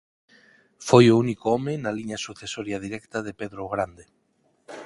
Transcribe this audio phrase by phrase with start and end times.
[0.87, 4.05] Foi o único home na liña sucesoria directa de Pedro o Grande.